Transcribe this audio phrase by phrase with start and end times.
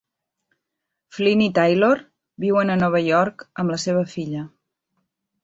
[1.17, 2.01] Flynn i Taylor
[2.47, 4.43] viuen a Nova York amb la seva filla.